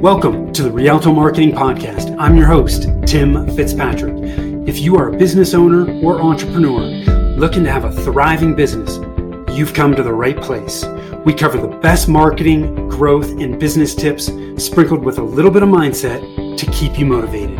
Welcome 0.00 0.50
to 0.54 0.62
the 0.62 0.72
Rialto 0.72 1.12
Marketing 1.12 1.52
Podcast. 1.52 2.16
I'm 2.18 2.34
your 2.34 2.46
host, 2.46 2.88
Tim 3.06 3.46
Fitzpatrick. 3.54 4.14
If 4.66 4.78
you 4.78 4.96
are 4.96 5.10
a 5.10 5.18
business 5.18 5.52
owner 5.52 5.92
or 6.02 6.22
entrepreneur 6.22 6.80
looking 7.36 7.64
to 7.64 7.70
have 7.70 7.84
a 7.84 7.92
thriving 7.92 8.54
business, 8.54 8.96
you've 9.54 9.74
come 9.74 9.94
to 9.94 10.02
the 10.02 10.14
right 10.14 10.40
place. 10.40 10.86
We 11.26 11.34
cover 11.34 11.58
the 11.58 11.68
best 11.82 12.08
marketing, 12.08 12.88
growth, 12.88 13.28
and 13.42 13.60
business 13.60 13.94
tips 13.94 14.30
sprinkled 14.56 15.04
with 15.04 15.18
a 15.18 15.22
little 15.22 15.50
bit 15.50 15.62
of 15.62 15.68
mindset 15.68 16.56
to 16.56 16.70
keep 16.70 16.98
you 16.98 17.04
motivated. 17.04 17.58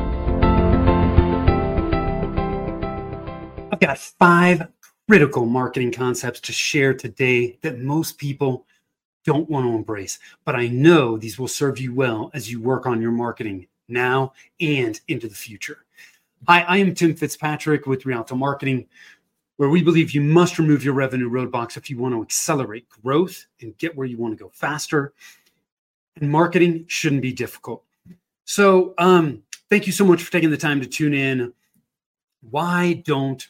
I've 3.70 3.80
got 3.80 3.98
five 3.98 4.66
critical 5.07 5.45
marketing 5.45 5.93
concepts 5.93 6.41
to 6.41 6.55
share 6.55 6.95
today 6.95 7.59
that 7.61 7.80
most 7.80 8.16
people 8.16 8.65
don't 9.25 9.48
want 9.48 9.66
to 9.66 9.74
embrace. 9.74 10.19
But 10.45 10.56
I 10.56 10.69
know 10.69 11.16
these 11.16 11.38
will 11.38 11.48
serve 11.48 11.78
you 11.78 11.95
well 11.95 12.30
as 12.34 12.51
you 12.51 12.61
work 12.61 12.87
on 12.87 13.01
your 13.01 13.12
marketing 13.12 13.66
now 13.88 14.33
and 14.61 15.01
into 15.09 15.28
the 15.28 15.34
future. 15.34 15.84
Hi, 16.48 16.62
I 16.62 16.78
am 16.78 16.95
Tim 16.95 17.15
Fitzpatrick 17.15 17.87
with 17.87 18.06
Rialto 18.06 18.34
Marketing, 18.34 18.87
where 19.56 19.69
we 19.69 19.83
believe 19.83 20.12
you 20.12 20.23
must 20.23 20.59
remove 20.59 20.83
your 20.83 20.95
revenue 20.95 21.28
roadblocks 21.28 21.77
if 21.77 21.91
you 21.91 21.98
want 21.98 22.14
to 22.14 22.23
accelerate 22.23 22.88
growth 22.88 23.47
and 23.61 23.77
get 23.77 23.95
where 23.95 24.06
you 24.06 24.16
want 24.16 24.37
to 24.37 24.42
go 24.42 24.51
faster. 24.55 25.12
And 26.16 26.30
marketing 26.30 26.87
shouldn't 26.89 27.23
be 27.23 27.33
difficult. 27.33 27.84
So, 28.45 28.95
um, 28.98 29.42
thank 29.69 29.87
you 29.87 29.92
so 29.92 30.05
much 30.05 30.23
for 30.23 30.33
taking 30.33 30.50
the 30.50 30.56
time 30.56 30.80
to 30.80 30.87
tune 30.87 31.14
in. 31.14 31.52
Why 32.41 33.02
don't 33.05 33.47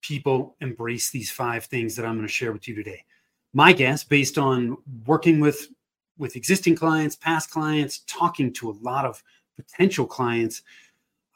people 0.00 0.56
embrace 0.60 1.10
these 1.10 1.30
five 1.30 1.64
things 1.64 1.96
that 1.96 2.06
I'm 2.06 2.14
going 2.14 2.26
to 2.26 2.32
share 2.32 2.52
with 2.52 2.68
you 2.68 2.74
today? 2.74 3.04
My 3.52 3.72
guess 3.72 4.04
based 4.04 4.38
on 4.38 4.76
working 5.06 5.40
with 5.40 5.68
with 6.18 6.36
existing 6.36 6.76
clients 6.76 7.16
past 7.16 7.50
clients 7.50 8.00
talking 8.06 8.52
to 8.52 8.70
a 8.70 8.76
lot 8.82 9.04
of 9.04 9.22
potential 9.56 10.06
clients 10.06 10.62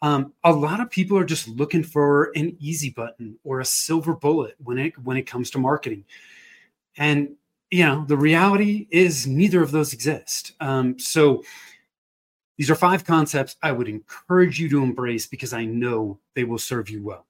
um, 0.03 0.35
a 0.45 0.53
lot 0.53 0.81
of 0.81 0.91
people 0.91 1.17
are 1.17 1.25
just 1.25 1.49
looking 1.49 1.83
for 1.83 2.31
an 2.35 2.57
easy 2.61 2.91
button 2.91 3.39
or 3.43 3.61
a 3.61 3.65
silver 3.65 4.15
bullet 4.15 4.55
when 4.63 4.77
it 4.77 4.99
when 4.99 5.17
it 5.17 5.23
comes 5.23 5.51
to 5.51 5.59
marketing. 5.59 6.05
And 6.99 7.37
you 7.71 7.87
know 7.87 8.05
the 8.07 8.17
reality 8.17 8.87
is 8.91 9.27
neither 9.27 9.63
of 9.63 9.71
those 9.71 9.95
exist. 9.95 10.53
Um, 10.61 10.99
so 10.99 11.43
these 12.57 12.71
are 12.71 12.77
five 12.77 13.05
concepts 13.05 13.57
i 13.63 13.73
would 13.73 13.89
encourage 13.89 14.59
you 14.59 14.69
to 14.69 14.83
embrace 14.83 15.27
because 15.27 15.53
i 15.53 15.65
know 15.65 16.19
they 16.35 16.45
will 16.45 16.59
serve 16.59 16.89
you 16.89 17.03
well 17.03 17.27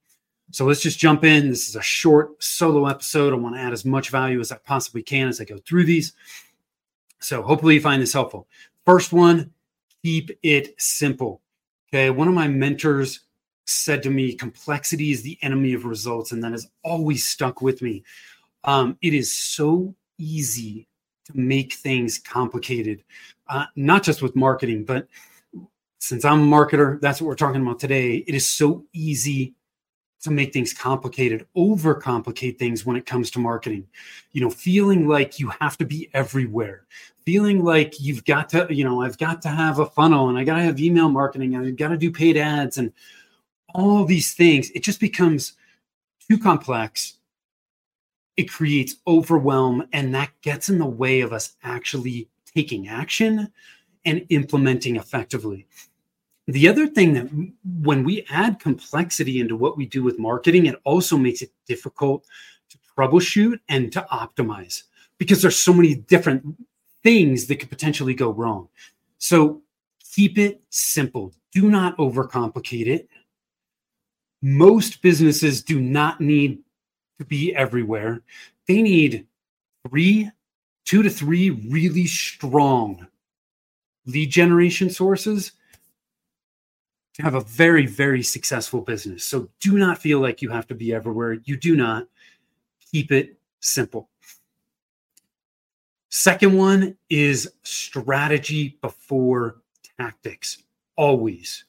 so 0.54 0.64
let's 0.64 0.80
just 0.80 1.00
jump 1.00 1.24
in. 1.24 1.50
This 1.50 1.68
is 1.68 1.74
a 1.74 1.82
short 1.82 2.40
solo 2.40 2.86
episode. 2.86 3.32
I 3.32 3.36
want 3.36 3.56
to 3.56 3.60
add 3.60 3.72
as 3.72 3.84
much 3.84 4.10
value 4.10 4.38
as 4.38 4.52
I 4.52 4.56
possibly 4.58 5.02
can 5.02 5.26
as 5.26 5.40
I 5.40 5.44
go 5.44 5.58
through 5.58 5.82
these. 5.82 6.12
So 7.18 7.42
hopefully 7.42 7.74
you 7.74 7.80
find 7.80 8.00
this 8.00 8.12
helpful. 8.12 8.46
First 8.86 9.12
one, 9.12 9.50
keep 10.04 10.30
it 10.44 10.80
simple. 10.80 11.40
Okay. 11.88 12.08
One 12.10 12.28
of 12.28 12.34
my 12.34 12.46
mentors 12.46 13.24
said 13.64 14.00
to 14.04 14.10
me, 14.10 14.32
complexity 14.32 15.10
is 15.10 15.22
the 15.22 15.36
enemy 15.42 15.74
of 15.74 15.86
results. 15.86 16.30
And 16.30 16.40
that 16.44 16.52
has 16.52 16.68
always 16.84 17.26
stuck 17.26 17.60
with 17.60 17.82
me. 17.82 18.04
Um, 18.62 18.96
it 19.02 19.12
is 19.12 19.34
so 19.36 19.92
easy 20.18 20.86
to 21.24 21.36
make 21.36 21.72
things 21.72 22.18
complicated, 22.18 23.02
uh, 23.48 23.64
not 23.74 24.04
just 24.04 24.22
with 24.22 24.36
marketing, 24.36 24.84
but 24.84 25.08
since 25.98 26.24
I'm 26.24 26.42
a 26.42 26.56
marketer, 26.56 27.00
that's 27.00 27.20
what 27.20 27.26
we're 27.26 27.34
talking 27.34 27.60
about 27.60 27.80
today. 27.80 28.18
It 28.18 28.36
is 28.36 28.46
so 28.46 28.84
easy 28.92 29.54
to 30.24 30.30
make 30.30 30.52
things 30.52 30.72
complicated, 30.72 31.46
overcomplicate 31.56 32.58
things 32.58 32.84
when 32.84 32.96
it 32.96 33.04
comes 33.04 33.30
to 33.30 33.38
marketing. 33.38 33.86
You 34.32 34.40
know, 34.40 34.50
feeling 34.50 35.06
like 35.06 35.38
you 35.38 35.50
have 35.60 35.76
to 35.78 35.84
be 35.84 36.08
everywhere, 36.14 36.86
feeling 37.26 37.62
like 37.62 38.00
you've 38.00 38.24
got 38.24 38.48
to, 38.50 38.66
you 38.70 38.84
know, 38.84 39.02
I've 39.02 39.18
got 39.18 39.42
to 39.42 39.48
have 39.48 39.78
a 39.78 39.86
funnel 39.86 40.30
and 40.30 40.38
I 40.38 40.44
got 40.44 40.56
to 40.56 40.62
have 40.62 40.80
email 40.80 41.10
marketing 41.10 41.54
and 41.54 41.66
I've 41.66 41.76
got 41.76 41.88
to 41.88 41.98
do 41.98 42.10
paid 42.10 42.38
ads 42.38 42.78
and 42.78 42.92
all 43.74 44.04
these 44.06 44.32
things. 44.32 44.70
It 44.70 44.82
just 44.82 44.98
becomes 44.98 45.52
too 46.26 46.38
complex. 46.38 47.18
It 48.38 48.50
creates 48.50 48.96
overwhelm 49.06 49.86
and 49.92 50.14
that 50.14 50.30
gets 50.40 50.70
in 50.70 50.78
the 50.78 50.86
way 50.86 51.20
of 51.20 51.34
us 51.34 51.54
actually 51.62 52.28
taking 52.54 52.88
action 52.88 53.52
and 54.06 54.24
implementing 54.30 54.96
effectively. 54.96 55.66
The 56.46 56.68
other 56.68 56.86
thing 56.86 57.14
that 57.14 57.28
when 57.80 58.04
we 58.04 58.26
add 58.30 58.60
complexity 58.60 59.40
into 59.40 59.56
what 59.56 59.76
we 59.76 59.86
do 59.86 60.02
with 60.02 60.18
marketing, 60.18 60.66
it 60.66 60.78
also 60.84 61.16
makes 61.16 61.40
it 61.40 61.50
difficult 61.66 62.26
to 62.68 62.78
troubleshoot 62.96 63.58
and 63.68 63.90
to 63.92 64.06
optimize 64.12 64.82
because 65.18 65.40
there's 65.40 65.56
so 65.56 65.72
many 65.72 65.94
different 65.94 66.44
things 67.02 67.46
that 67.46 67.56
could 67.56 67.70
potentially 67.70 68.14
go 68.14 68.30
wrong. 68.30 68.68
So 69.18 69.62
keep 70.12 70.38
it 70.38 70.60
simple. 70.70 71.32
Do 71.52 71.70
not 71.70 71.96
overcomplicate 71.96 72.88
it. 72.88 73.08
Most 74.42 75.00
businesses 75.00 75.62
do 75.62 75.80
not 75.80 76.20
need 76.20 76.58
to 77.18 77.24
be 77.24 77.54
everywhere. 77.54 78.22
They 78.66 78.82
need 78.82 79.26
three, 79.88 80.30
two 80.84 81.02
to 81.02 81.08
three 81.08 81.50
really 81.50 82.06
strong 82.06 83.06
lead 84.06 84.30
generation 84.30 84.90
sources 84.90 85.52
to 87.14 87.22
have 87.22 87.34
a 87.34 87.40
very, 87.40 87.86
very 87.86 88.22
successful 88.22 88.80
business. 88.80 89.24
So 89.24 89.48
do 89.60 89.78
not 89.78 89.98
feel 89.98 90.20
like 90.20 90.42
you 90.42 90.50
have 90.50 90.66
to 90.66 90.74
be 90.74 90.92
everywhere. 90.92 91.38
You 91.44 91.56
do 91.56 91.76
not. 91.76 92.06
Keep 92.90 93.12
it 93.12 93.38
simple. 93.60 94.08
Second 96.10 96.56
one 96.56 96.96
is 97.10 97.52
strategy 97.62 98.78
before 98.80 99.62
tactics, 99.98 100.62
always. 100.96 101.64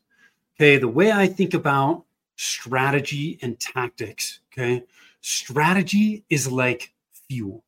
Okay. 0.55 0.77
The 0.77 0.87
way 0.87 1.11
I 1.11 1.27
think 1.27 1.53
about 1.53 2.05
strategy 2.35 3.39
and 3.41 3.59
tactics, 3.59 4.39
okay, 4.51 4.83
strategy 5.21 6.23
is 6.29 6.51
like 6.51 6.93
fuel. 7.27 7.63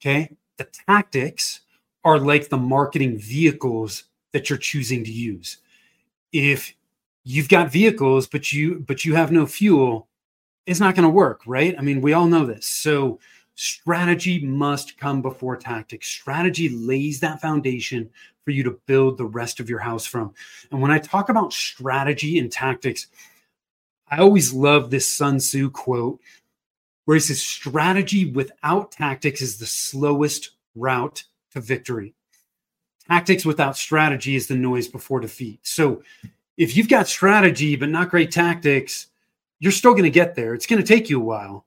Okay. 0.00 0.36
The 0.58 0.68
tactics 0.86 1.60
are 2.04 2.18
like 2.18 2.48
the 2.48 2.56
marketing 2.56 3.18
vehicles 3.18 4.04
that 4.32 4.48
you're 4.50 4.58
choosing 4.58 5.04
to 5.04 5.12
use 5.12 5.58
if 6.34 6.74
you've 7.22 7.48
got 7.48 7.72
vehicles 7.72 8.26
but 8.26 8.52
you 8.52 8.84
but 8.86 9.04
you 9.04 9.14
have 9.14 9.32
no 9.32 9.46
fuel 9.46 10.08
it's 10.66 10.80
not 10.80 10.94
going 10.94 11.04
to 11.04 11.08
work 11.08 11.40
right? 11.46 11.74
I 11.78 11.82
mean 11.82 12.02
we 12.02 12.12
all 12.12 12.26
know 12.26 12.44
this. 12.44 12.66
So 12.66 13.20
strategy 13.54 14.44
must 14.44 14.98
come 14.98 15.22
before 15.22 15.56
tactics. 15.56 16.08
Strategy 16.08 16.68
lays 16.68 17.20
that 17.20 17.40
foundation 17.40 18.10
for 18.44 18.50
you 18.50 18.64
to 18.64 18.80
build 18.86 19.16
the 19.16 19.24
rest 19.24 19.60
of 19.60 19.70
your 19.70 19.78
house 19.78 20.04
from. 20.04 20.34
And 20.70 20.82
when 20.82 20.90
i 20.90 20.98
talk 20.98 21.28
about 21.28 21.52
strategy 21.52 22.38
and 22.38 22.50
tactics 22.50 23.06
i 24.08 24.18
always 24.18 24.52
love 24.52 24.90
this 24.90 25.08
sun 25.08 25.38
tzu 25.38 25.70
quote 25.70 26.20
where 27.04 27.14
he 27.14 27.20
says 27.20 27.40
strategy 27.40 28.30
without 28.32 28.90
tactics 28.90 29.40
is 29.40 29.58
the 29.58 29.66
slowest 29.66 30.50
route 30.74 31.24
to 31.52 31.60
victory 31.60 32.14
tactics 33.08 33.44
without 33.44 33.76
strategy 33.76 34.36
is 34.36 34.46
the 34.46 34.54
noise 34.54 34.88
before 34.88 35.20
defeat. 35.20 35.60
So 35.62 36.02
if 36.56 36.76
you've 36.76 36.88
got 36.88 37.08
strategy 37.08 37.76
but 37.76 37.88
not 37.88 38.10
great 38.10 38.30
tactics, 38.30 39.08
you're 39.60 39.72
still 39.72 39.92
going 39.92 40.04
to 40.04 40.10
get 40.10 40.34
there. 40.34 40.54
It's 40.54 40.66
going 40.66 40.82
to 40.82 40.86
take 40.86 41.08
you 41.08 41.20
a 41.20 41.24
while. 41.24 41.66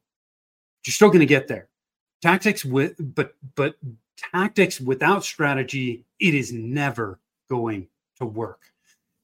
You're 0.85 0.93
still 0.93 1.09
going 1.09 1.19
to 1.19 1.25
get 1.25 1.47
there. 1.47 1.67
Tactics 2.21 2.65
with 2.65 2.95
but 3.15 3.35
but 3.55 3.75
tactics 4.33 4.79
without 4.79 5.23
strategy, 5.23 6.03
it 6.19 6.33
is 6.33 6.51
never 6.51 7.19
going 7.49 7.87
to 8.17 8.25
work. 8.25 8.61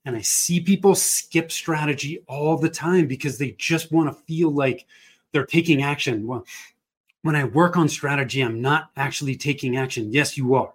And 0.05 0.15
I 0.15 0.21
see 0.21 0.59
people 0.59 0.95
skip 0.95 1.51
strategy 1.51 2.23
all 2.27 2.57
the 2.57 2.69
time 2.69 3.07
because 3.07 3.37
they 3.37 3.51
just 3.51 3.91
want 3.91 4.09
to 4.09 4.23
feel 4.23 4.51
like 4.51 4.85
they're 5.31 5.45
taking 5.45 5.81
action. 5.81 6.27
Well, 6.27 6.45
when 7.21 7.35
I 7.35 7.45
work 7.45 7.77
on 7.77 7.87
strategy, 7.87 8.41
I'm 8.41 8.61
not 8.61 8.91
actually 8.97 9.35
taking 9.35 9.77
action. 9.77 10.11
Yes, 10.11 10.37
you 10.37 10.55
are 10.55 10.73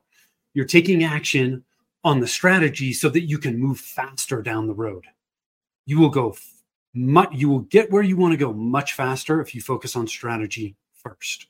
you're 0.59 0.67
taking 0.67 1.05
action 1.05 1.63
on 2.03 2.19
the 2.19 2.27
strategy 2.27 2.93
so 2.93 3.09
that 3.09 3.29
you 3.29 3.39
can 3.39 3.61
move 3.61 3.79
faster 3.79 4.43
down 4.43 4.67
the 4.67 4.75
road. 4.75 5.05
You 5.87 6.01
will 6.01 6.09
go 6.09 6.37
much, 6.93 7.29
you 7.33 7.49
will 7.49 7.61
get 7.61 7.93
where 7.93 8.03
you 8.03 8.17
want 8.17 8.33
to 8.33 8.37
go 8.37 8.53
much 8.53 8.95
faster 8.95 9.41
if 9.41 9.55
you 9.55 9.61
focus 9.61 9.95
on 9.95 10.09
strategy 10.09 10.75
first. 10.95 11.47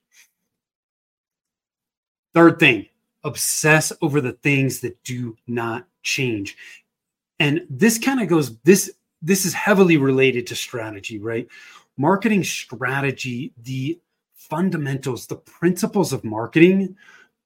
Third 2.35 2.59
thing, 2.59 2.85
obsess 3.25 3.95
over 4.03 4.21
the 4.21 4.33
things 4.33 4.81
that 4.81 5.03
do 5.05 5.39
not 5.47 5.87
change. 6.03 6.55
And 7.39 7.67
this 7.71 7.97
kind 7.97 8.21
of 8.21 8.29
goes 8.29 8.59
this 8.59 8.93
this 9.23 9.47
is 9.47 9.55
heavily 9.55 9.97
related 9.97 10.47
to 10.49 10.55
strategy, 10.55 11.19
right? 11.19 11.49
Marketing 11.97 12.45
strategy, 12.45 13.55
the 13.57 13.99
fundamentals, 14.35 15.27
the 15.27 15.37
principles 15.37 16.13
of 16.13 16.25
marketing 16.25 16.95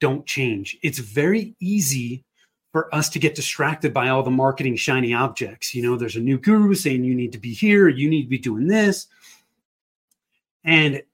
don't 0.02 0.26
change. 0.26 0.76
It's 0.82 0.98
very 0.98 1.54
easy 1.60 2.24
for 2.72 2.92
us 2.92 3.08
to 3.10 3.20
get 3.20 3.36
distracted 3.36 3.94
by 3.94 4.08
all 4.08 4.24
the 4.24 4.32
marketing 4.32 4.74
shiny 4.74 5.14
objects. 5.14 5.76
You 5.76 5.82
know, 5.82 5.94
there's 5.96 6.16
a 6.16 6.20
new 6.20 6.38
guru 6.38 6.74
saying 6.74 7.04
you 7.04 7.14
need 7.14 7.30
to 7.32 7.38
be 7.38 7.54
here, 7.54 7.88
you 7.88 8.10
need 8.10 8.24
to 8.24 8.28
be 8.28 8.38
doing 8.38 8.66
this. 8.66 9.06
And 10.64 11.04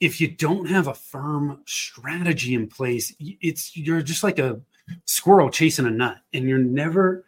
if 0.00 0.18
you 0.18 0.28
don't 0.28 0.64
have 0.64 0.86
a 0.88 0.94
firm 0.94 1.60
strategy 1.66 2.54
in 2.54 2.68
place, 2.68 3.14
it's 3.20 3.76
you're 3.76 4.00
just 4.00 4.22
like 4.22 4.38
a 4.38 4.62
squirrel 5.04 5.50
chasing 5.50 5.86
a 5.86 5.90
nut, 5.90 6.16
and 6.32 6.48
you're 6.48 6.56
never 6.56 7.26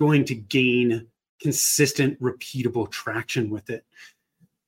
going 0.00 0.24
to 0.24 0.34
gain 0.34 1.06
consistent, 1.38 2.18
repeatable 2.18 2.90
traction 2.90 3.50
with 3.50 3.68
it. 3.68 3.84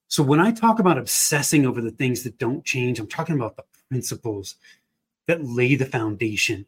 So 0.08 0.22
when 0.22 0.38
I 0.38 0.52
talk 0.52 0.80
about 0.80 0.98
obsessing 0.98 1.64
over 1.64 1.80
the 1.80 1.90
things 1.90 2.24
that 2.24 2.38
don't 2.38 2.62
change, 2.62 3.00
I'm 3.00 3.06
talking 3.06 3.36
about 3.36 3.56
the 3.56 3.64
principles 3.88 4.56
that 5.28 5.44
lay 5.44 5.76
the 5.76 5.86
foundation. 5.86 6.66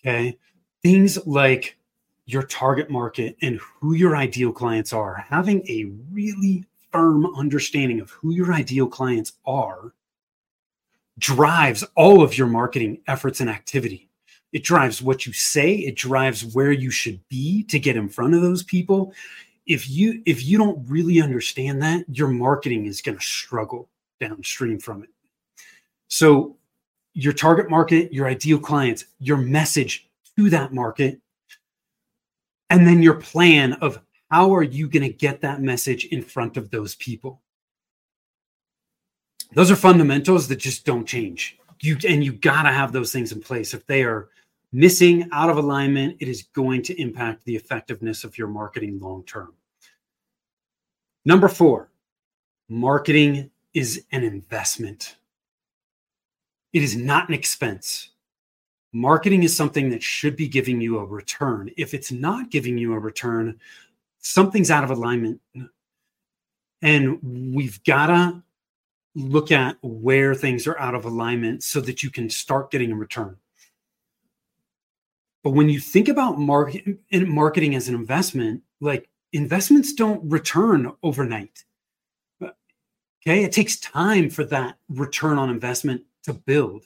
Okay. 0.00 0.38
Things 0.82 1.24
like 1.26 1.76
your 2.24 2.44
target 2.44 2.88
market 2.88 3.36
and 3.42 3.60
who 3.80 3.94
your 3.94 4.16
ideal 4.16 4.52
clients 4.52 4.92
are, 4.94 5.16
having 5.28 5.66
a 5.68 5.92
really 6.10 6.64
firm 6.90 7.26
understanding 7.36 8.00
of 8.00 8.10
who 8.10 8.32
your 8.32 8.54
ideal 8.54 8.86
clients 8.86 9.34
are 9.44 9.92
drives 11.18 11.84
all 11.96 12.22
of 12.22 12.38
your 12.38 12.46
marketing 12.46 13.02
efforts 13.06 13.40
and 13.40 13.50
activity. 13.50 14.08
It 14.52 14.64
drives 14.64 15.02
what 15.02 15.26
you 15.26 15.32
say, 15.32 15.74
it 15.74 15.96
drives 15.96 16.44
where 16.54 16.72
you 16.72 16.90
should 16.90 17.20
be 17.28 17.64
to 17.64 17.78
get 17.78 17.96
in 17.96 18.08
front 18.08 18.34
of 18.34 18.42
those 18.42 18.62
people. 18.62 19.12
If 19.66 19.88
you 19.88 20.22
if 20.24 20.44
you 20.44 20.58
don't 20.58 20.84
really 20.88 21.20
understand 21.20 21.82
that, 21.82 22.04
your 22.08 22.28
marketing 22.28 22.86
is 22.86 23.02
going 23.02 23.18
to 23.18 23.24
struggle 23.24 23.88
downstream 24.18 24.78
from 24.78 25.02
it. 25.02 25.10
So 26.08 26.56
your 27.22 27.32
target 27.32 27.68
market, 27.68 28.12
your 28.12 28.26
ideal 28.26 28.58
clients, 28.58 29.04
your 29.18 29.36
message 29.36 30.08
to 30.36 30.48
that 30.50 30.72
market, 30.72 31.20
and 32.70 32.86
then 32.86 33.02
your 33.02 33.14
plan 33.14 33.74
of 33.74 34.00
how 34.30 34.54
are 34.54 34.62
you 34.62 34.88
going 34.88 35.02
to 35.02 35.12
get 35.12 35.40
that 35.40 35.60
message 35.60 36.06
in 36.06 36.22
front 36.22 36.56
of 36.56 36.70
those 36.70 36.94
people. 36.94 37.42
Those 39.52 39.70
are 39.70 39.76
fundamentals 39.76 40.48
that 40.48 40.56
just 40.56 40.86
don't 40.86 41.06
change. 41.06 41.58
You 41.82 41.96
and 42.08 42.22
you 42.22 42.32
got 42.32 42.62
to 42.62 42.70
have 42.70 42.92
those 42.92 43.12
things 43.12 43.32
in 43.32 43.40
place. 43.40 43.74
If 43.74 43.86
they 43.86 44.04
are 44.04 44.28
missing 44.72 45.28
out 45.32 45.50
of 45.50 45.56
alignment, 45.56 46.16
it 46.20 46.28
is 46.28 46.44
going 46.54 46.82
to 46.82 47.00
impact 47.00 47.44
the 47.44 47.56
effectiveness 47.56 48.22
of 48.22 48.38
your 48.38 48.48
marketing 48.48 49.00
long 49.00 49.24
term. 49.24 49.54
Number 51.24 51.48
four, 51.48 51.90
marketing 52.68 53.50
is 53.74 54.04
an 54.12 54.22
investment. 54.22 55.16
It 56.72 56.82
is 56.82 56.96
not 56.96 57.28
an 57.28 57.34
expense. 57.34 58.10
Marketing 58.92 59.42
is 59.42 59.56
something 59.56 59.90
that 59.90 60.02
should 60.02 60.36
be 60.36 60.48
giving 60.48 60.80
you 60.80 60.98
a 60.98 61.04
return. 61.04 61.70
If 61.76 61.94
it's 61.94 62.10
not 62.10 62.50
giving 62.50 62.76
you 62.76 62.92
a 62.92 62.98
return, 62.98 63.60
something's 64.18 64.70
out 64.70 64.84
of 64.84 64.90
alignment. 64.90 65.40
And 66.82 67.54
we've 67.54 67.82
got 67.84 68.06
to 68.06 68.42
look 69.14 69.52
at 69.52 69.76
where 69.82 70.34
things 70.34 70.66
are 70.66 70.78
out 70.78 70.94
of 70.94 71.04
alignment 71.04 71.62
so 71.62 71.80
that 71.80 72.02
you 72.02 72.10
can 72.10 72.30
start 72.30 72.70
getting 72.70 72.92
a 72.92 72.96
return. 72.96 73.36
But 75.42 75.50
when 75.50 75.68
you 75.68 75.80
think 75.80 76.08
about 76.08 76.38
market, 76.38 76.98
marketing 77.12 77.74
as 77.74 77.88
an 77.88 77.94
investment, 77.94 78.62
like 78.80 79.08
investments 79.32 79.92
don't 79.92 80.22
return 80.30 80.92
overnight. 81.02 81.64
Okay. 82.42 83.44
It 83.44 83.52
takes 83.52 83.78
time 83.78 84.30
for 84.30 84.44
that 84.44 84.78
return 84.88 85.38
on 85.38 85.50
investment 85.50 86.02
to 86.24 86.34
build. 86.34 86.84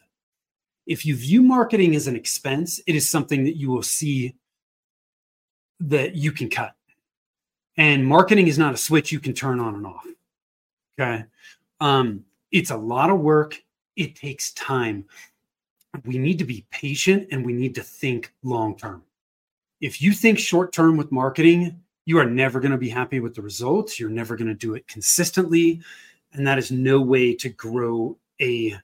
If 0.86 1.06
you 1.06 1.16
view 1.16 1.42
marketing 1.42 1.94
as 1.96 2.06
an 2.06 2.16
expense, 2.16 2.80
it 2.86 2.94
is 2.94 3.08
something 3.08 3.44
that 3.44 3.56
you 3.56 3.70
will 3.70 3.82
see 3.82 4.36
that 5.80 6.14
you 6.14 6.30
can 6.32 6.50
cut. 6.50 6.74
And 7.76 8.06
marketing 8.06 8.46
is 8.46 8.58
not 8.58 8.74
a 8.74 8.78
switch 8.78 9.10
you 9.10 9.18
can 9.18 9.32
turn 9.32 9.60
on 9.60 9.74
and 9.74 9.86
off. 9.86 10.06
Okay. 10.98 11.24
Um, 11.80 12.24
it's 12.52 12.70
a 12.70 12.76
lot 12.76 13.10
of 13.10 13.20
work. 13.20 13.60
It 13.96 14.14
takes 14.14 14.52
time 14.52 15.06
we 16.04 16.18
need 16.18 16.38
to 16.38 16.44
be 16.44 16.66
patient 16.70 17.28
and 17.30 17.44
we 17.44 17.52
need 17.52 17.74
to 17.76 17.82
think 17.82 18.32
long 18.42 18.76
term. 18.76 19.02
If 19.80 20.02
you 20.02 20.12
think 20.12 20.38
short 20.38 20.72
term 20.72 20.96
with 20.96 21.12
marketing, 21.12 21.80
you 22.06 22.18
are 22.18 22.24
never 22.24 22.60
going 22.60 22.72
to 22.72 22.78
be 22.78 22.88
happy 22.88 23.20
with 23.20 23.34
the 23.34 23.42
results. 23.42 23.98
You're 23.98 24.10
never 24.10 24.36
going 24.36 24.48
to 24.48 24.54
do 24.54 24.74
it 24.74 24.86
consistently. 24.86 25.80
And 26.32 26.46
that 26.46 26.58
is 26.58 26.70
no 26.70 27.00
way 27.00 27.34
to 27.36 27.48
grow 27.48 28.18
a 28.40 28.76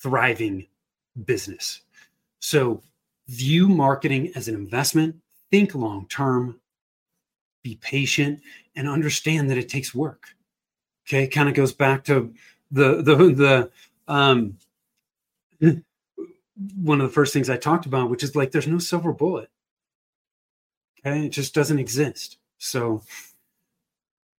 thriving 0.00 0.66
business. 1.24 1.82
So 2.40 2.82
view 3.28 3.68
marketing 3.68 4.32
as 4.34 4.48
an 4.48 4.54
investment, 4.54 5.16
think 5.50 5.74
long 5.74 6.06
term, 6.08 6.60
be 7.62 7.76
patient, 7.76 8.40
and 8.74 8.88
understand 8.88 9.50
that 9.50 9.58
it 9.58 9.68
takes 9.68 9.94
work. 9.94 10.28
Okay, 11.06 11.26
kind 11.26 11.48
of 11.48 11.54
goes 11.54 11.72
back 11.72 12.04
to 12.04 12.32
the 12.70 13.02
the 13.02 13.16
the 13.16 13.70
um 14.08 14.56
one 16.76 17.00
of 17.00 17.06
the 17.06 17.12
first 17.12 17.32
things 17.32 17.50
I 17.50 17.56
talked 17.56 17.86
about, 17.86 18.10
which 18.10 18.22
is 18.22 18.36
like 18.36 18.52
there's 18.52 18.66
no 18.66 18.78
silver 18.78 19.12
bullet. 19.12 19.50
Okay. 20.98 21.26
It 21.26 21.30
just 21.30 21.54
doesn't 21.54 21.78
exist. 21.78 22.38
So 22.58 23.02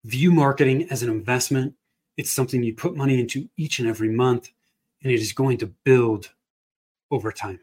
view 0.04 0.32
marketing 0.32 0.88
as 0.90 1.04
an 1.04 1.10
investment. 1.10 1.76
It's 2.18 2.32
something 2.32 2.64
you 2.64 2.76
put 2.76 2.96
money 2.96 3.20
into 3.20 3.50
each 3.58 3.80
and 3.80 3.88
every 3.88 4.10
month, 4.10 4.50
and 5.02 5.12
it 5.12 5.20
is 5.20 5.34
going 5.34 5.58
to 5.60 5.68
build 5.84 6.32
over 7.10 7.32
time. 7.32 7.60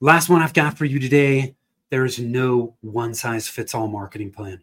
Last 0.00 0.28
one 0.28 0.42
I've 0.42 0.54
got 0.54 0.76
for 0.76 0.84
you 0.84 0.98
today 0.98 1.54
there 1.90 2.04
is 2.04 2.18
no 2.18 2.74
one 2.80 3.14
size 3.14 3.46
fits 3.46 3.74
all 3.74 3.86
marketing 3.86 4.32
plan. 4.32 4.60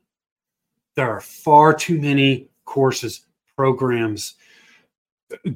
There 0.96 1.10
are 1.10 1.22
far 1.22 1.74
too 1.74 1.98
many 1.98 2.50
courses, 2.66 3.26
programs, 3.56 4.36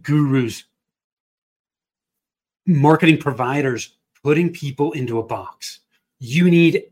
gurus, 0.01 0.63
marketing 2.65 3.17
providers 3.17 3.97
putting 4.23 4.51
people 4.51 4.93
into 4.93 5.19
a 5.19 5.23
box. 5.23 5.81
You 6.19 6.49
need 6.49 6.83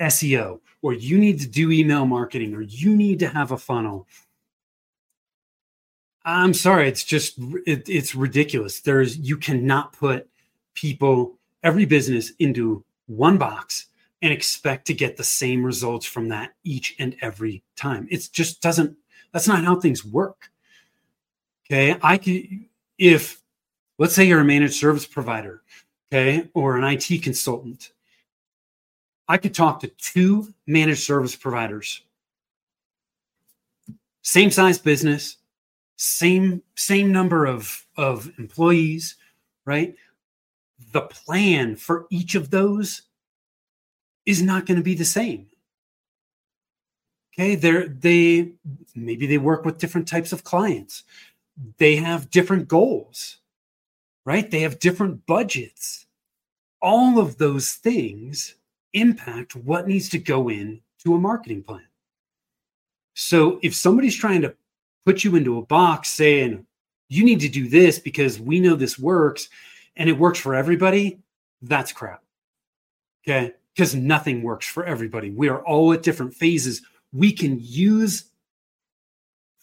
SEO, 0.00 0.60
or 0.82 0.92
you 0.92 1.18
need 1.18 1.40
to 1.40 1.48
do 1.48 1.72
email 1.72 2.06
marketing, 2.06 2.54
or 2.54 2.62
you 2.62 2.94
need 2.94 3.18
to 3.18 3.28
have 3.28 3.50
a 3.50 3.58
funnel. 3.58 4.06
I'm 6.24 6.52
sorry, 6.54 6.88
it's 6.88 7.04
just 7.04 7.38
it, 7.66 7.88
it's 7.88 8.14
ridiculous. 8.14 8.80
There's 8.80 9.16
you 9.18 9.36
cannot 9.36 9.92
put 9.92 10.28
people, 10.74 11.38
every 11.62 11.84
business 11.84 12.32
into 12.38 12.84
one 13.06 13.38
box 13.38 13.86
and 14.20 14.32
expect 14.32 14.86
to 14.86 14.94
get 14.94 15.16
the 15.16 15.24
same 15.24 15.64
results 15.64 16.04
from 16.04 16.28
that 16.28 16.54
each 16.64 16.96
and 16.98 17.16
every 17.20 17.62
time. 17.76 18.06
It 18.10 18.28
just 18.32 18.60
doesn't. 18.60 18.96
That's 19.32 19.48
not 19.48 19.64
how 19.64 19.76
things 19.80 20.04
work. 20.04 20.50
Okay, 21.66 21.96
I 22.02 22.18
can 22.18 22.68
if 22.98 23.40
let's 23.98 24.14
say 24.14 24.24
you're 24.24 24.40
a 24.40 24.44
managed 24.44 24.74
service 24.74 25.06
provider, 25.06 25.62
okay, 26.12 26.48
or 26.54 26.76
an 26.76 26.84
IT 26.84 27.22
consultant. 27.22 27.92
I 29.30 29.36
could 29.36 29.54
talk 29.54 29.80
to 29.80 29.88
two 29.88 30.54
managed 30.66 31.02
service 31.02 31.36
providers, 31.36 32.02
same 34.22 34.50
size 34.50 34.78
business, 34.78 35.36
same 35.98 36.62
same 36.74 37.12
number 37.12 37.44
of 37.44 37.84
of 37.96 38.30
employees, 38.38 39.16
right? 39.66 39.94
The 40.92 41.02
plan 41.02 41.76
for 41.76 42.06
each 42.10 42.34
of 42.34 42.50
those 42.50 43.02
is 44.24 44.40
not 44.42 44.64
going 44.64 44.78
to 44.78 44.82
be 44.82 44.94
the 44.94 45.04
same. 45.04 45.48
Okay, 47.34 47.54
they're 47.54 47.88
they 47.88 48.52
maybe 48.94 49.26
they 49.26 49.38
work 49.38 49.66
with 49.66 49.78
different 49.78 50.08
types 50.08 50.32
of 50.32 50.44
clients. 50.44 51.04
They 51.76 51.96
have 51.96 52.30
different 52.30 52.68
goals 52.68 53.38
right? 54.28 54.50
They 54.50 54.60
have 54.60 54.78
different 54.78 55.24
budgets. 55.24 56.04
All 56.82 57.18
of 57.18 57.38
those 57.38 57.72
things 57.72 58.56
impact 58.92 59.56
what 59.56 59.88
needs 59.88 60.10
to 60.10 60.18
go 60.18 60.50
in 60.50 60.82
to 61.02 61.14
a 61.14 61.18
marketing 61.18 61.62
plan. 61.62 61.86
So 63.14 63.58
if 63.62 63.74
somebody's 63.74 64.14
trying 64.14 64.42
to 64.42 64.54
put 65.08 65.24
you 65.24 65.36
into 65.36 65.56
a 65.56 65.62
box 65.62 66.10
saying, 66.10 66.66
you 67.08 67.24
need 67.24 67.40
to 67.40 67.48
do 67.48 67.66
this 67.66 67.98
because 67.98 68.38
we 68.38 68.60
know 68.60 68.74
this 68.74 68.98
works 68.98 69.48
and 69.96 70.06
it 70.06 70.18
works 70.18 70.38
for 70.38 70.54
everybody, 70.54 71.18
that's 71.62 71.92
crap. 71.92 72.22
Okay. 73.26 73.54
Because 73.74 73.94
nothing 73.94 74.42
works 74.42 74.66
for 74.66 74.84
everybody. 74.84 75.30
We 75.30 75.48
are 75.48 75.64
all 75.64 75.94
at 75.94 76.02
different 76.02 76.34
phases. 76.34 76.82
We 77.12 77.32
can 77.32 77.58
use 77.58 78.24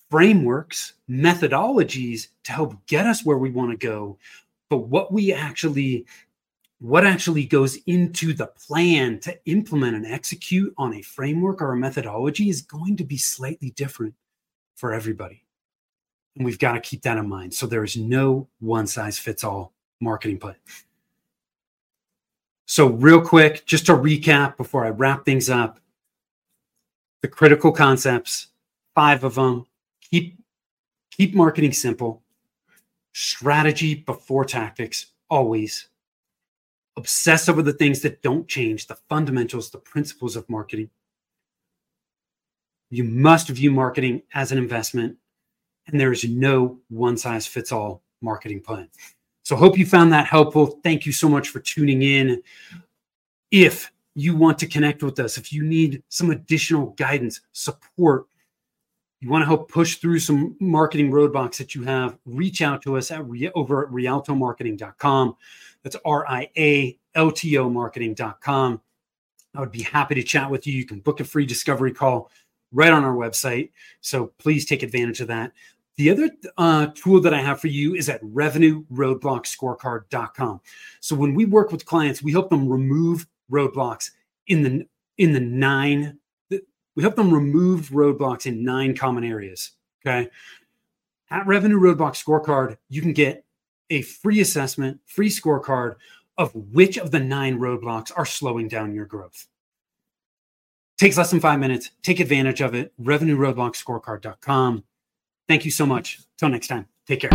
frameworks, 0.09 0.93
methodologies 1.07 2.29
to 2.45 2.51
help 2.51 2.73
get 2.87 3.05
us 3.05 3.23
where 3.23 3.37
we 3.37 3.51
want 3.51 3.69
to 3.69 3.77
go 3.77 4.17
but 4.69 4.87
what 4.87 5.13
we 5.13 5.31
actually 5.31 6.05
what 6.79 7.05
actually 7.05 7.45
goes 7.45 7.77
into 7.85 8.33
the 8.33 8.47
plan 8.47 9.19
to 9.19 9.37
implement 9.45 9.95
and 9.95 10.05
execute 10.05 10.73
on 10.77 10.93
a 10.95 11.01
framework 11.01 11.61
or 11.61 11.71
a 11.71 11.77
methodology 11.77 12.49
is 12.49 12.61
going 12.61 12.97
to 12.97 13.03
be 13.03 13.17
slightly 13.17 13.69
different 13.71 14.13
for 14.75 14.93
everybody. 14.93 15.43
And 16.35 16.45
we've 16.45 16.59
got 16.59 16.73
to 16.73 16.79
keep 16.79 17.01
that 17.03 17.17
in 17.17 17.27
mind. 17.27 17.53
So 17.53 17.65
there 17.65 17.83
is 17.83 17.97
no 17.97 18.47
one 18.59 18.87
size 18.87 19.17
fits 19.17 19.43
all 19.43 19.73
marketing 20.01 20.37
plan. 20.37 20.55
So, 22.67 22.87
real 22.87 23.21
quick, 23.21 23.65
just 23.65 23.85
to 23.85 23.93
recap 23.93 24.57
before 24.57 24.85
I 24.85 24.89
wrap 24.89 25.23
things 25.23 25.49
up 25.49 25.79
the 27.21 27.27
critical 27.27 27.71
concepts, 27.71 28.47
five 28.93 29.23
of 29.23 29.35
them. 29.35 29.65
Keep, 30.11 30.37
keep 31.09 31.33
marketing 31.33 31.73
simple 31.73 32.21
strategy 33.13 33.95
before 33.95 34.45
tactics, 34.45 35.07
always. 35.29 35.87
obsess 36.97 37.49
over 37.49 37.61
the 37.61 37.73
things 37.73 38.01
that 38.01 38.21
don't 38.21 38.47
change, 38.47 38.87
the 38.87 38.95
fundamentals, 39.09 39.69
the 39.69 39.77
principles 39.77 40.35
of 40.35 40.49
marketing. 40.49 40.89
You 42.89 43.03
must 43.03 43.49
view 43.49 43.71
marketing 43.71 44.21
as 44.33 44.51
an 44.51 44.57
investment, 44.57 45.17
and 45.87 45.99
there 45.99 46.11
is 46.11 46.23
no 46.23 46.79
one 46.89 47.17
size 47.17 47.47
fits 47.47 47.71
all 47.71 48.03
marketing 48.21 48.61
plan. 48.61 48.89
So, 49.43 49.55
hope 49.55 49.77
you 49.77 49.85
found 49.85 50.11
that 50.13 50.25
helpful. 50.27 50.79
Thank 50.83 51.05
you 51.05 51.11
so 51.11 51.29
much 51.29 51.49
for 51.49 51.59
tuning 51.59 52.01
in. 52.01 52.41
If 53.51 53.91
you 54.15 54.35
want 54.35 54.57
to 54.59 54.67
connect 54.67 55.03
with 55.03 55.19
us, 55.19 55.37
if 55.37 55.51
you 55.51 55.63
need 55.63 56.01
some 56.09 56.31
additional 56.31 56.87
guidance, 56.91 57.41
support, 57.51 58.25
you 59.21 59.29
want 59.29 59.41
to 59.41 59.47
help 59.47 59.71
push 59.71 59.95
through 59.95 60.19
some 60.19 60.55
marketing 60.59 61.11
roadblocks 61.11 61.57
that 61.57 61.75
you 61.75 61.83
have, 61.83 62.17
reach 62.25 62.61
out 62.61 62.81
to 62.83 62.97
us 62.97 63.11
at 63.11 63.21
over 63.55 63.85
at 63.85 63.91
rialtomarketing.com. 63.91 65.35
That's 65.83 65.95
R 66.05 66.27
I 66.27 66.49
A 66.57 66.97
L 67.13 67.31
T 67.31 67.57
O 67.57 67.69
marketing.com. 67.69 68.81
I 69.55 69.59
would 69.59 69.71
be 69.71 69.83
happy 69.83 70.15
to 70.15 70.23
chat 70.23 70.49
with 70.49 70.67
you. 70.67 70.73
You 70.73 70.85
can 70.85 70.99
book 70.99 71.19
a 71.21 71.23
free 71.23 71.45
discovery 71.45 71.93
call 71.93 72.29
right 72.75 72.93
on 72.93 73.03
our 73.03 73.15
website. 73.15 73.71
So 74.01 74.27
please 74.37 74.65
take 74.65 74.83
advantage 74.83 75.21
of 75.21 75.27
that. 75.29 75.53
The 75.97 76.11
other 76.11 76.29
uh, 76.57 76.87
tool 76.93 77.21
that 77.21 77.33
I 77.33 77.41
have 77.41 77.61
for 77.61 77.67
you 77.67 77.95
is 77.95 78.09
at 78.09 78.21
revenueroadblockscorecard.com. 78.21 80.61
So 80.99 81.15
when 81.15 81.33
we 81.33 81.45
work 81.45 81.71
with 81.71 81.85
clients, 81.85 82.21
we 82.21 82.33
help 82.33 82.49
them 82.49 82.67
remove 82.67 83.25
roadblocks 83.49 84.11
in 84.47 84.61
the 84.61 84.85
in 85.17 85.31
the 85.31 85.39
nine. 85.39 86.19
We 86.49 87.01
help 87.01 87.15
them 87.15 87.33
remove 87.33 87.89
roadblocks 87.89 88.45
in 88.45 88.63
nine 88.63 88.95
common 88.95 89.23
areas. 89.23 89.71
Okay. 90.05 90.29
At 91.31 91.47
Revenue 91.47 91.79
Roadblock 91.79 92.21
Scorecard, 92.21 92.77
you 92.89 93.01
can 93.01 93.13
get 93.13 93.43
a 93.89 94.03
free 94.03 94.41
assessment, 94.41 94.99
free 95.05 95.29
scorecard 95.29 95.95
of 96.37 96.53
which 96.53 96.97
of 96.97 97.11
the 97.11 97.19
nine 97.19 97.59
roadblocks 97.59 98.11
are 98.15 98.25
slowing 98.25 98.67
down 98.67 98.93
your 98.93 99.05
growth. 99.05 99.47
Takes 100.97 101.17
less 101.17 101.31
than 101.31 101.41
five 101.41 101.59
minutes. 101.59 101.91
Take 102.03 102.19
advantage 102.19 102.61
of 102.61 102.73
it. 102.73 102.93
RevenueRoadblockScorecard.com. 103.01 104.83
Thank 105.47 105.65
you 105.65 105.71
so 105.71 105.85
much. 105.85 106.19
Till 106.37 106.49
next 106.49 106.67
time. 106.67 106.87
Take 107.07 107.21
care. 107.21 107.29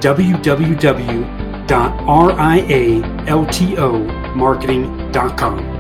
www.rialtomarketing.com. 4.34 5.71